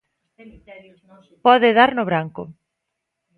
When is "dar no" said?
1.79-2.07